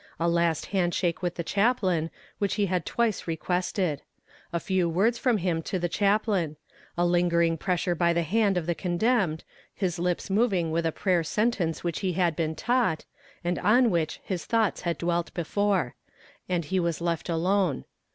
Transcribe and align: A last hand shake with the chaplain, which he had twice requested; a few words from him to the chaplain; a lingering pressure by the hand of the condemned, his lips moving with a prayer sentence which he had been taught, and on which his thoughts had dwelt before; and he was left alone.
A 0.19 0.27
last 0.27 0.65
hand 0.73 0.95
shake 0.95 1.21
with 1.21 1.35
the 1.35 1.43
chaplain, 1.43 2.09
which 2.39 2.55
he 2.55 2.65
had 2.65 2.87
twice 2.87 3.27
requested; 3.27 4.01
a 4.51 4.59
few 4.59 4.89
words 4.89 5.19
from 5.19 5.37
him 5.37 5.61
to 5.61 5.77
the 5.77 5.87
chaplain; 5.87 6.55
a 6.97 7.05
lingering 7.05 7.55
pressure 7.55 7.93
by 7.93 8.11
the 8.11 8.23
hand 8.23 8.57
of 8.57 8.65
the 8.65 8.73
condemned, 8.73 9.43
his 9.75 9.99
lips 9.99 10.27
moving 10.27 10.71
with 10.71 10.87
a 10.87 10.91
prayer 10.91 11.23
sentence 11.23 11.83
which 11.83 11.99
he 11.99 12.13
had 12.13 12.35
been 12.35 12.55
taught, 12.55 13.05
and 13.43 13.59
on 13.59 13.91
which 13.91 14.19
his 14.23 14.45
thoughts 14.45 14.81
had 14.81 14.97
dwelt 14.97 15.31
before; 15.35 15.93
and 16.49 16.65
he 16.65 16.79
was 16.79 16.99
left 16.99 17.29
alone. 17.29 17.85